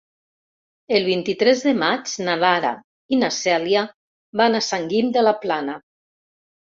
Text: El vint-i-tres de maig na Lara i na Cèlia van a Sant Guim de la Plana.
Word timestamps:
El 0.99 1.03
vint-i-tres 1.09 1.59
de 1.65 1.73
maig 1.81 2.13
na 2.27 2.33
Lara 2.43 2.71
i 3.15 3.19
na 3.23 3.29
Cèlia 3.35 3.83
van 4.41 4.57
a 4.57 4.63
Sant 4.69 4.89
Guim 4.95 5.13
de 5.19 5.23
la 5.27 5.35
Plana. 5.45 5.77